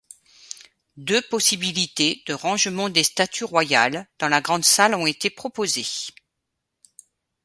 [0.97, 5.85] Deux possibilités de rangement des statues royales dans la grand salle ont été proposées.